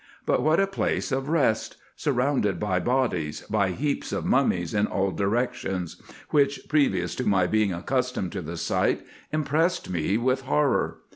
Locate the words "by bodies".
2.59-3.41